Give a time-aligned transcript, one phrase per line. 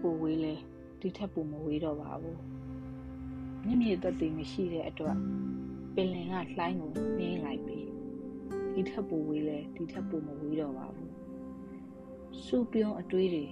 [0.00, 0.54] ပူဝေးလဲ
[1.00, 2.40] ဒီထက်ပူမဝေးတော့ပါဘူး
[3.64, 5.16] မြင့်မြင့်သက်သေမရှိတဲ့အတွက်
[5.94, 7.80] ပင်လင်ကလှိုင်းကိုနှင်းလိုက်ပြီ
[8.72, 11.12] ဒီထက်ပူဝေးလဲဒီထက်ပူမဝေးတော့ပါဘူး
[12.44, 13.46] စူပြုံးအတွေးတွေ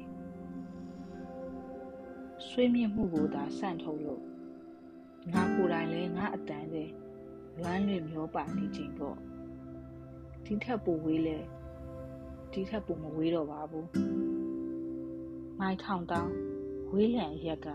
[2.48, 4.22] ဆွေးမြင့်မှုကိုသာဆန့်ထုတ်လို့
[5.32, 6.90] ငါကိုယ်တိုင်လဲငါအတန်းတဲ့
[7.58, 9.16] လွမ်းလွေမျောပါနေခြင်းပေါ့
[10.44, 11.38] ဒီထက်ပူဝေးလဲ
[12.52, 13.86] ဒီထက်ပူမဝေးတော့ပါဘူး
[15.62, 16.32] မိုင်းထောင်တောင်း
[16.92, 17.68] ဝေးလံရက်က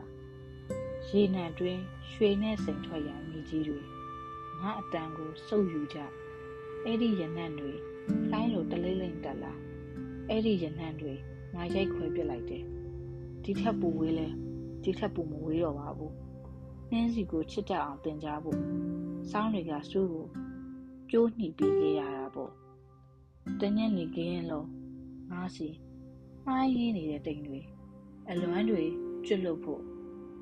[1.09, 1.79] ရေနံတွင်
[2.11, 3.79] ရွှေနဲ့စိန်ထွက်ရမြေကြီးတွေ
[4.59, 5.97] ငါအတန်ကိုစုပ်ယူကြ
[6.83, 7.71] အဲ့ဒီရနံ့တွေ
[8.31, 9.53] လိုင်းလိုတလေးလိမ့်တက်လာ
[10.29, 11.13] အဲ့ဒီရနံ့တွေ
[11.53, 12.63] ငါရိုက်ခွဲပစ်လိုက်တယ်
[13.43, 14.27] ဒီထက်ပူဝေးလဲ
[14.83, 16.13] ဒီထက်ပူမဝေးတော့ပါဘူး
[16.91, 18.59] နှင်းစီကိုချစ်တတ်အောင်တင်ကြဖို့
[19.31, 20.27] စောင်းတွေကစူးကို
[21.09, 22.51] ကျိုးနှီးပြီးခဲ့ရတာပေါ့
[23.59, 24.69] တညက်နေခင်းလုံး
[25.31, 25.69] ငါစီ
[26.45, 27.59] မှားရင်းနေတဲ့တိမ်တွေ
[28.29, 28.83] အလွမ်းတွေ
[29.25, 29.81] ကျွတ်လို့ဖို့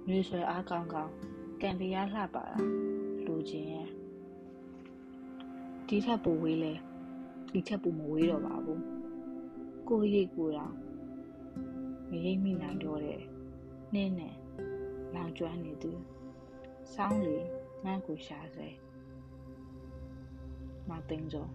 [0.08, 1.12] နှွေဆွဲအားကောင်းကောင်း
[1.62, 2.58] ကံတရားလှပါတာ
[3.26, 3.88] လူချင်းရဲ့
[5.88, 6.74] ဒီထက်ပိုဝေးလဲ
[7.52, 8.84] ဒီထက်ပိုမဝေးတော့ပါဘူး
[9.90, 10.74] ကိုရိတ်ကိုတော့
[12.10, 13.22] မရိပ်မိနိုင်တော့တဲ့
[13.94, 14.36] နှင်းနဲ့
[15.14, 15.92] လောင်ကျွမ်းနေသူ
[16.94, 17.38] စောင်းလေ
[17.84, 18.68] ငန်းကိုရှာစေ
[20.90, 21.48] မသိန်းစော